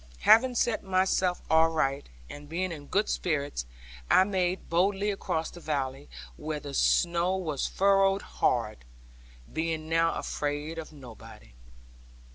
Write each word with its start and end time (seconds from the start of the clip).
Having 0.21 0.55
set 0.55 0.83
myself 0.83 1.43
aright, 1.51 2.09
and 2.27 2.49
being 2.49 2.71
in 2.71 2.87
good 2.87 3.07
spirits, 3.07 3.67
I 4.09 4.23
made 4.23 4.67
boldly 4.67 5.11
across 5.11 5.51
the 5.51 5.59
valley 5.59 6.09
(where 6.37 6.59
the 6.59 6.73
snow 6.73 7.37
was 7.37 7.67
furrowed 7.67 8.23
hard), 8.23 8.83
being 9.53 9.87
now 9.89 10.15
afraid 10.15 10.79
of 10.79 10.91
nobody. 10.91 11.53